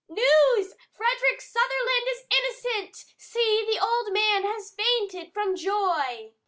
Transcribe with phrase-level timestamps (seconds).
[0.09, 0.73] "News!
[0.97, 2.25] Frederick Sutherland is
[2.65, 3.05] innocent!
[3.19, 3.67] See!
[3.71, 6.33] the old man has fainted from joy!"